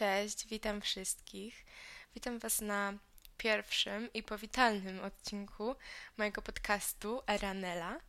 [0.00, 1.64] Cześć, witam wszystkich.
[2.14, 2.92] Witam Was na
[3.38, 5.74] pierwszym i powitalnym odcinku
[6.16, 8.00] mojego podcastu Eranela.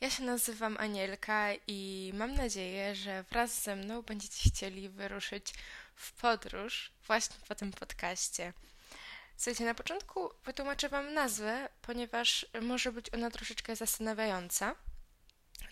[0.00, 5.54] Ja się nazywam Anielka i mam nadzieję, że wraz ze mną będziecie chcieli wyruszyć
[5.94, 8.52] w podróż właśnie po tym podcaście.
[9.36, 14.74] Słuchajcie, na początku wytłumaczę Wam nazwę, ponieważ może być ona troszeczkę zastanawiająca.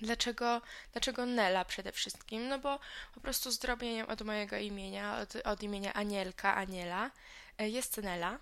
[0.01, 2.49] Dlaczego, dlaczego Nela przede wszystkim?
[2.49, 2.81] No bo
[3.15, 7.11] po prostu zdrobieniem od mojego imienia, od, od imienia Anielka, Aniela,
[7.59, 8.39] e, jest Nela.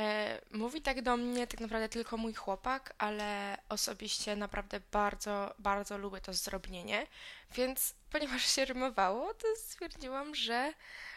[0.00, 5.98] E, mówi tak do mnie tak naprawdę tylko mój chłopak, ale osobiście naprawdę bardzo, bardzo
[5.98, 7.06] lubię to zdrobnienie,
[7.54, 10.72] więc ponieważ się rymowało, to stwierdziłam, że,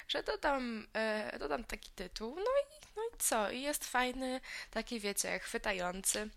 [0.07, 2.35] że dodam, e, dodam taki tytuł.
[2.35, 3.51] No i, no i co?
[3.51, 6.29] I jest fajny, taki wiecie, chwytający.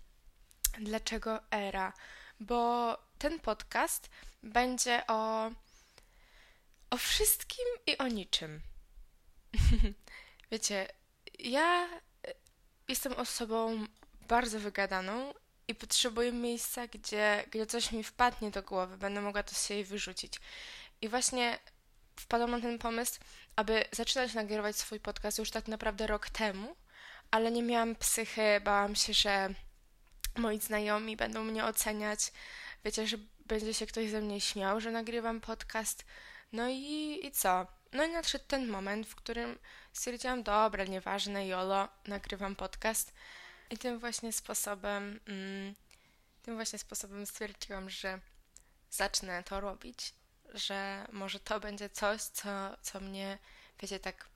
[0.79, 1.93] Dlaczego era?
[2.41, 4.11] Bo ten podcast
[4.43, 5.51] będzie o,
[6.91, 8.61] o wszystkim i o niczym.
[10.53, 10.89] Wiecie,
[11.39, 11.89] ja
[12.89, 13.87] jestem osobą
[14.29, 15.35] bardzo wygadaną
[15.69, 19.85] i potrzebuję miejsca, gdzie, gdzie coś mi wpadnie do głowy, będę mogła to z siebie
[19.85, 20.41] wyrzucić.
[21.01, 21.59] I właśnie
[22.21, 23.21] wpadłam na ten pomysł,
[23.57, 26.77] aby zaczynać nagrywać swój podcast już tak naprawdę rok temu,
[27.31, 29.49] ale nie miałam psychy, bałam się, że
[30.37, 32.33] moi znajomi będą mnie oceniać,
[32.85, 36.05] wiecie, że będzie się ktoś ze mnie śmiał, że nagrywam podcast.
[36.53, 37.67] No i, i co?
[37.93, 39.59] No i nadszedł ten moment, w którym
[39.93, 43.13] stwierdziłam, dobra, nieważne, jolo, nagrywam podcast.
[43.71, 45.75] I tym właśnie sposobem, mm,
[46.43, 48.21] tym właśnie sposobem stwierdziłam, że
[48.91, 50.15] zacznę to robić,
[50.55, 53.39] że może to będzie coś, co, co mnie,
[53.81, 54.29] wiecie, tak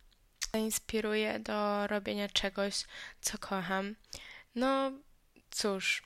[0.55, 2.85] inspiruje do robienia czegoś,
[3.21, 3.97] co kocham.
[4.55, 4.93] No
[5.51, 6.03] cóż,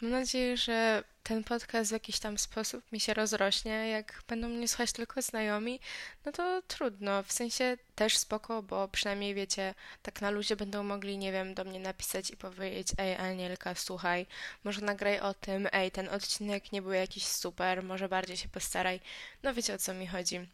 [0.00, 3.88] mam nadzieję, że ten podcast w jakiś tam sposób mi się rozrośnie.
[3.88, 5.80] Jak będą mnie słuchać tylko znajomi,
[6.24, 7.22] no to trudno.
[7.22, 11.64] W sensie też spoko, bo przynajmniej wiecie, tak na ludzie będą mogli, nie wiem, do
[11.64, 14.26] mnie napisać i powiedzieć: Ej, Anielka, słuchaj,
[14.64, 19.00] może nagraj o tym, ej, ten odcinek nie był jakiś super, może bardziej się postaraj.
[19.42, 20.48] No wiecie o co mi chodzi.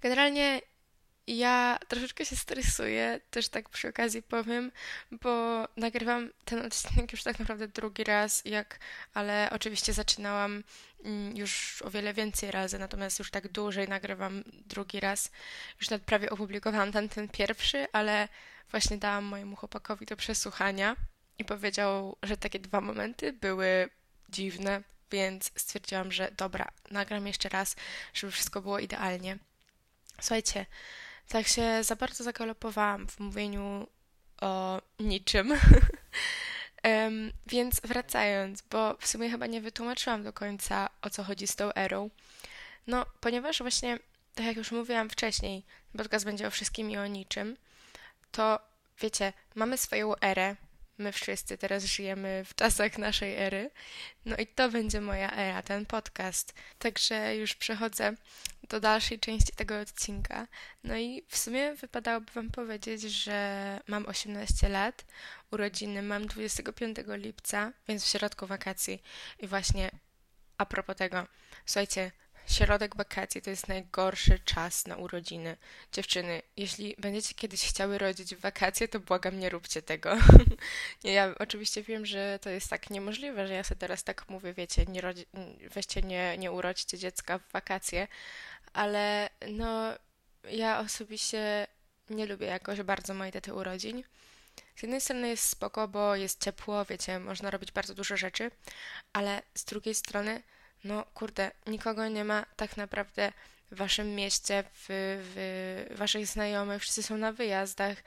[0.00, 0.60] Generalnie
[1.26, 4.72] ja troszeczkę się stresuję, też tak przy okazji powiem,
[5.10, 8.78] bo nagrywam ten odcinek już tak naprawdę drugi raz, jak,
[9.14, 10.62] ale oczywiście zaczynałam
[11.04, 15.30] mm, już o wiele więcej razy, natomiast już tak dłużej nagrywam drugi raz.
[15.80, 18.28] Już nawet prawie opublikowałam ten, ten pierwszy, ale
[18.70, 20.96] właśnie dałam mojemu chłopakowi do przesłuchania
[21.38, 23.88] i powiedział, że takie dwa momenty były
[24.28, 27.76] dziwne, więc stwierdziłam, że dobra, nagram jeszcze raz,
[28.14, 29.38] żeby wszystko było idealnie.
[30.20, 30.66] Słuchajcie,
[31.28, 33.86] tak się za bardzo zagalopowałam w mówieniu
[34.40, 35.50] o niczym.
[36.84, 41.56] um, więc wracając, bo w sumie chyba nie wytłumaczyłam do końca o co chodzi z
[41.56, 42.10] tą erą.
[42.86, 43.98] No, ponieważ właśnie,
[44.34, 45.64] tak jak już mówiłam wcześniej,
[45.96, 47.56] podcast będzie o wszystkim i o niczym,
[48.32, 48.60] to
[49.00, 50.56] wiecie, mamy swoją erę,
[50.98, 53.70] My wszyscy teraz żyjemy w czasach naszej ery.
[54.24, 56.54] No i to będzie moja era, ten podcast.
[56.78, 58.14] Także już przechodzę
[58.68, 60.46] do dalszej części tego odcinka.
[60.84, 65.04] No i w sumie wypadałoby Wam powiedzieć, że mam 18 lat,
[65.50, 69.02] urodziny mam 25 lipca, więc w środku wakacji.
[69.38, 69.90] I właśnie
[70.58, 71.26] a propos tego,
[71.66, 72.12] słuchajcie,
[72.46, 75.56] Środek wakacji to jest najgorszy czas na urodziny.
[75.92, 80.16] Dziewczyny, jeśli będziecie kiedyś chciały rodzić w wakacje, to błagam, nie róbcie tego.
[81.04, 84.84] ja oczywiście wiem, że to jest tak niemożliwe, że ja sobie teraz tak mówię, wiecie,
[84.86, 85.26] nie rodzi,
[85.74, 88.08] weźcie, nie, nie urodźcie dziecka w wakacje,
[88.72, 89.94] ale no,
[90.50, 91.66] ja osobiście
[92.10, 94.02] nie lubię jakoś bardzo mojej daty urodzin.
[94.76, 98.50] Z jednej strony jest spoko, bo jest ciepło, wiecie, można robić bardzo dużo rzeczy,
[99.12, 100.42] ale z drugiej strony
[100.86, 103.32] no kurde, nikogo nie ma tak naprawdę
[103.70, 104.86] w waszym mieście, w,
[105.34, 108.02] w waszych znajomych, wszyscy są na wyjazdach.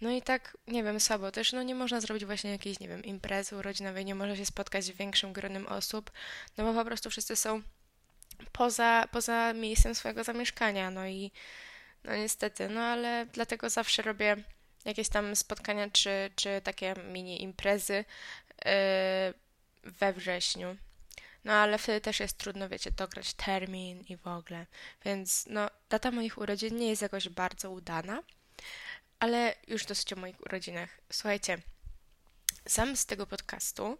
[0.00, 3.04] No i tak, nie wiem, słabo też, no nie można zrobić właśnie jakiejś, nie wiem,
[3.04, 6.10] imprezy urodzinowej, nie można się spotkać z większym gronem osób,
[6.56, 7.62] no bo po prostu wszyscy są
[8.52, 11.30] poza, poza miejscem swojego zamieszkania, no i
[12.04, 14.36] no niestety, no ale dlatego zawsze robię
[14.84, 18.04] jakieś tam spotkania czy, czy takie mini imprezy
[18.64, 18.72] yy,
[19.84, 20.76] we wrześniu.
[21.44, 24.66] No ale wtedy też jest trudno, wiecie, dograć termin i w ogóle.
[25.04, 28.22] Więc no, data moich urodzin nie jest jakoś bardzo udana,
[29.18, 31.00] ale już dosyć o moich urodzinach.
[31.10, 31.58] Słuchajcie,
[32.66, 33.98] zamysł tego podcastu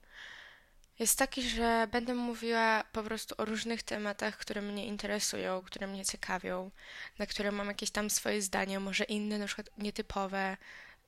[0.99, 6.05] jest taki, że będę mówiła po prostu o różnych tematach, które mnie interesują, które mnie
[6.05, 6.71] ciekawią,
[7.19, 10.57] na które mam jakieś tam swoje zdanie, może inne, na przykład nietypowe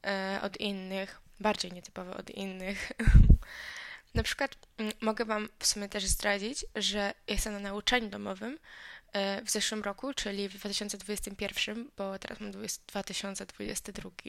[0.07, 2.93] e, od innych, bardziej nietypowe od innych.
[4.15, 8.59] Na przykład mm, mogę Wam w sumie też zdradzić, że jestem na nauczaniu domowym
[9.13, 12.53] e, w zeszłym roku, czyli w 2021, bo teraz mam
[12.87, 14.11] 2022.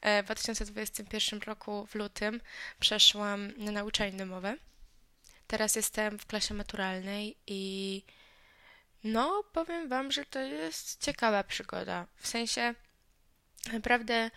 [0.00, 2.40] E, w 2021 roku w lutym
[2.80, 4.56] przeszłam na nauczanie domowe.
[5.46, 8.02] Teraz jestem w klasie maturalnej i
[9.04, 12.06] no, powiem Wam, że to jest ciekawa przygoda.
[12.16, 12.74] W sensie
[13.72, 14.30] naprawdę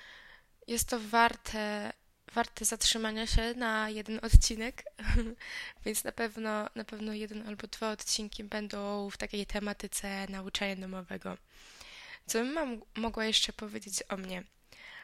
[0.67, 1.93] jest to warte
[2.33, 4.83] warte zatrzymania się na jeden odcinek,
[5.85, 11.37] więc na pewno, na pewno jeden albo dwa odcinki będą w takiej tematyce nauczania domowego.
[12.25, 14.43] Co bym mam, mogła jeszcze powiedzieć o mnie?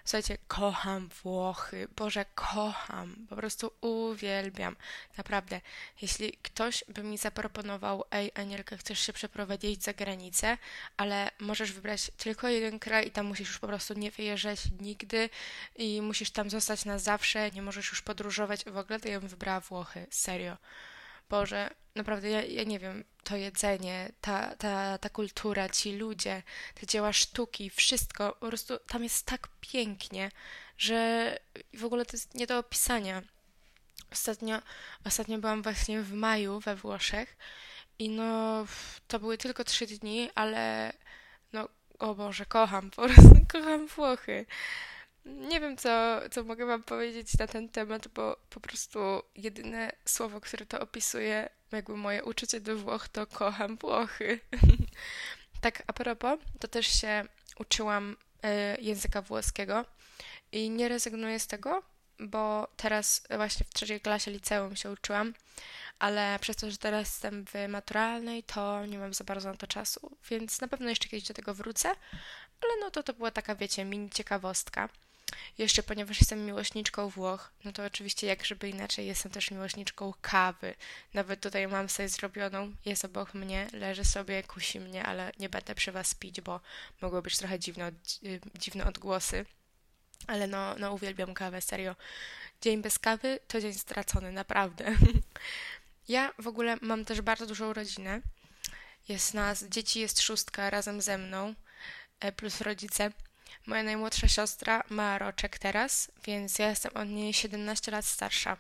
[0.08, 1.88] Słuchajcie, kocham Włochy.
[1.96, 3.16] Boże, kocham.
[3.30, 4.76] Po prostu uwielbiam.
[5.18, 5.62] Naprawdę.
[6.02, 10.58] Jeśli ktoś by mi zaproponował, ej, Anielka, chcesz się przeprowadzić za granicę,
[10.98, 15.30] ale możesz wybrać tylko jeden kraj i tam musisz już po prostu nie wyjeżdżać nigdy
[15.76, 19.30] i musisz tam zostać na zawsze, nie możesz już podróżować w ogóle, to ja bym
[19.30, 20.08] wybrała Włochy.
[20.10, 20.58] Serio.
[21.30, 26.44] Boże, naprawdę, ja, ja nie wiem, to jedzenie, ta, ta, ta kultura, ci ludzie,
[26.76, 30.32] te dzieła sztuki, wszystko, po prostu tam jest tak pięknie,
[30.78, 31.40] że
[31.74, 33.22] w ogóle to jest nie do opisania.
[34.12, 34.62] Ostatnio,
[35.06, 37.38] ostatnio byłam właśnie w maju we Włoszech
[38.00, 38.66] i no,
[39.08, 40.94] to były tylko trzy dni, ale
[41.54, 41.70] no,
[42.00, 44.46] o Boże, kocham, po prostu kocham Włochy.
[45.28, 49.00] Nie wiem, co, co mogę Wam powiedzieć na ten temat, bo po prostu
[49.36, 54.40] jedyne słowo, które to opisuje, jakby moje uczucie do Włoch, to kocham Włochy.
[55.62, 57.26] tak, a propos, to też się
[57.60, 58.16] uczyłam
[58.78, 59.86] y, języka włoskiego
[60.52, 61.84] i nie rezygnuję z tego,
[62.20, 65.34] bo teraz właśnie w trzeciej klasie liceum się uczyłam,
[66.00, 69.68] ale przez to, że teraz jestem w maturalnej, to nie mam za bardzo na to
[69.68, 71.90] czasu, więc na pewno jeszcze kiedyś do tego wrócę,
[72.62, 74.90] ale no to to była taka, wiecie, mini ciekawostka.
[75.58, 80.76] Jeszcze ponieważ jestem miłośniczką Włoch, no to oczywiście jak żeby inaczej jestem też miłośniczką kawy.
[81.14, 85.76] Nawet tutaj mam sobie zrobioną, jest obok mnie, leży sobie, kusi mnie, ale nie będę
[85.76, 86.60] przy was pić, bo
[87.02, 87.92] mogło być trochę dziwne,
[88.24, 89.46] y, dziwne odgłosy.
[90.28, 91.96] Ale no, no uwielbiam kawę, serio.
[92.62, 94.86] Dzień bez kawy to dzień stracony, naprawdę.
[96.08, 98.22] ja w ogóle mam też bardzo dużą rodzinę.
[99.08, 101.56] Jest nas, dzieci jest szóstka razem ze mną,
[102.20, 103.12] e, plus rodzice.
[103.66, 108.58] Moja najmłodsza siostra ma roczek teraz, więc ja jestem od niej 17 lat starsza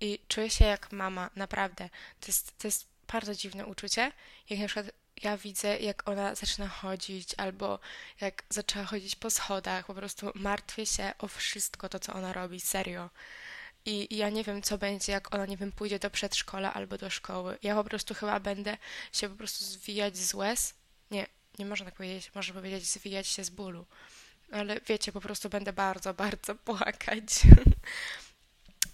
[0.00, 1.88] i czuję się jak mama, naprawdę.
[2.20, 4.12] To jest, to jest bardzo dziwne uczucie,
[4.50, 4.86] jak na przykład
[5.22, 7.78] ja widzę, jak ona zaczyna chodzić, albo
[8.20, 12.60] jak zaczęła chodzić po schodach, po prostu martwię się o wszystko to, co ona robi,
[12.60, 13.10] serio.
[13.86, 16.98] I, I ja nie wiem, co będzie, jak ona, nie wiem, pójdzie do przedszkola albo
[16.98, 17.58] do szkoły.
[17.62, 18.78] Ja po prostu chyba będę
[19.12, 20.74] się po prostu zwijać z łez.
[21.10, 21.26] Nie,
[21.58, 23.86] nie można tak powiedzieć, można powiedzieć zwijać się z bólu
[24.54, 27.28] ale wiecie, po prostu będę bardzo, bardzo płakać.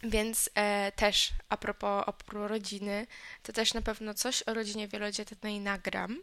[0.03, 3.07] Więc e, też a propos, a propos rodziny,
[3.43, 6.23] to też na pewno coś o rodzinie wielodzietnej nagram,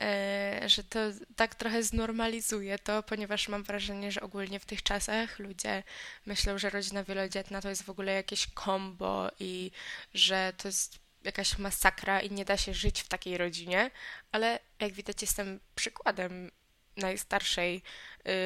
[0.00, 0.98] e, że to
[1.36, 5.82] tak trochę znormalizuje to, ponieważ mam wrażenie, że ogólnie w tych czasach ludzie
[6.26, 9.70] myślą, że rodzina wielodzietna to jest w ogóle jakieś kombo i
[10.14, 13.90] że to jest jakaś masakra i nie da się żyć w takiej rodzinie,
[14.32, 16.50] ale jak widać jestem przykładem
[16.98, 17.82] najstarszej,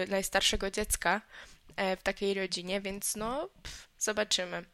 [0.05, 1.21] y, najstarszego dziecka
[1.77, 4.65] e, w takiej rodzinie, więc no, pff, zobaczymy.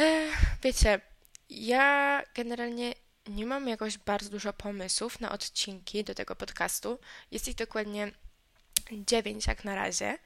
[0.00, 0.28] E,
[0.62, 1.00] wiecie,
[1.50, 2.94] ja generalnie
[3.28, 6.98] nie mam jakoś bardzo dużo pomysłów na odcinki do tego podcastu.
[7.30, 8.10] Jest ich dokładnie
[8.92, 10.18] dziewięć jak na razie,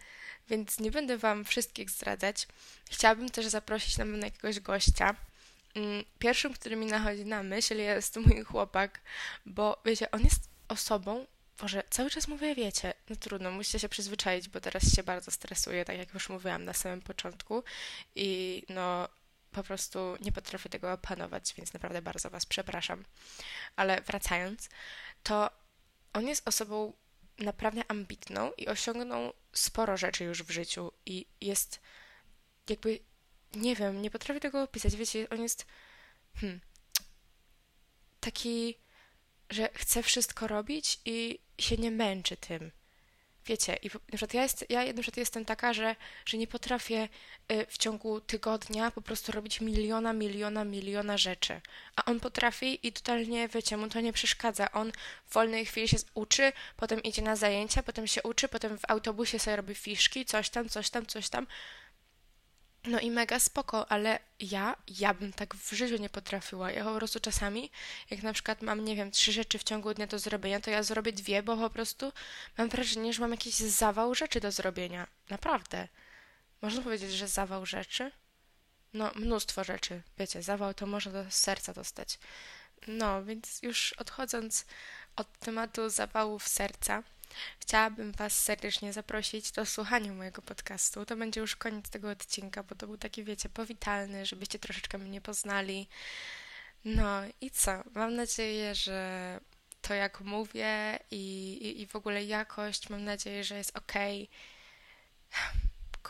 [0.48, 2.48] więc nie będę Wam wszystkich zdradzać.
[2.90, 5.16] Chciałabym też zaprosić na pewno jakiegoś gościa.
[5.74, 9.00] Mm, pierwszym, który mi nachodzi na myśl jest mój chłopak,
[9.46, 11.26] bo wiecie, on jest osobą,
[11.60, 15.84] Boże, cały czas mówię, wiecie, no trudno, musicie się przyzwyczaić, bo teraz się bardzo stresuję,
[15.84, 17.62] tak jak już mówiłam na samym początku
[18.14, 19.08] i no
[19.52, 23.04] po prostu nie potrafię tego opanować, więc naprawdę bardzo Was przepraszam.
[23.76, 24.68] Ale wracając,
[25.22, 25.50] to
[26.12, 26.92] on jest osobą
[27.38, 31.80] naprawdę ambitną i osiągnął sporo rzeczy już w życiu i jest
[32.68, 32.98] jakby,
[33.54, 35.66] nie wiem, nie potrafię tego opisać, wiecie, on jest
[36.34, 36.60] hmm,
[38.20, 38.76] taki
[39.50, 42.70] że chce wszystko robić i się nie męczy tym.
[43.46, 47.08] Wiecie, i na przykład ja, jest, ja na przykład jestem taka, że, że nie potrafię
[47.52, 51.60] y, w ciągu tygodnia po prostu robić miliona, miliona, miliona rzeczy.
[51.96, 54.72] A on potrafi i totalnie, wiecie, mu to nie przeszkadza.
[54.72, 54.92] On
[55.26, 59.38] w wolnej chwili się uczy, potem idzie na zajęcia, potem się uczy, potem w autobusie
[59.38, 61.46] sobie robi fiszki, coś tam, coś tam, coś tam.
[62.84, 66.70] No i mega spoko, ale ja, ja bym tak w życiu nie potrafiła.
[66.70, 67.70] Ja po prostu czasami,
[68.10, 70.82] jak na przykład mam, nie wiem, trzy rzeczy w ciągu dnia do zrobienia, to ja
[70.82, 72.12] zrobię dwie, bo po prostu
[72.58, 75.06] mam wrażenie, że mam jakiś zawał rzeczy do zrobienia.
[75.30, 75.88] Naprawdę.
[76.62, 78.12] Można powiedzieć, że zawał rzeczy?
[78.92, 80.02] No, mnóstwo rzeczy.
[80.18, 82.18] Wiecie, zawał to można do serca dostać.
[82.86, 84.66] No, więc już odchodząc
[85.16, 87.02] od tematu zapałów serca,
[87.58, 91.06] chciałabym Was serdecznie zaprosić do słuchania mojego podcastu.
[91.06, 95.20] To będzie już koniec tego odcinka, bo to był taki, wiecie, powitalny, żebyście troszeczkę mnie
[95.20, 95.88] poznali.
[96.84, 97.84] No i co?
[97.94, 99.40] Mam nadzieję, że
[99.82, 103.92] to jak mówię i, i, i w ogóle jakość, mam nadzieję, że jest ok.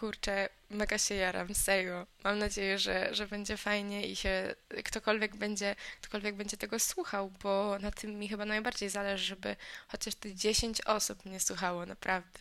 [0.01, 2.07] Kurczę, mega się jaram, serio.
[2.25, 4.55] Mam nadzieję, że, że będzie fajnie i się
[4.85, 9.57] ktokolwiek będzie, ktokolwiek będzie tego słuchał, bo na tym mi chyba najbardziej zależy, żeby
[9.89, 12.41] chociaż te 10 osób mnie słuchało, naprawdę.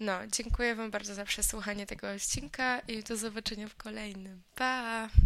[0.00, 4.42] No, dziękuję Wam bardzo za przesłuchanie tego odcinka i do zobaczenia w kolejnym.
[4.54, 5.08] Pa!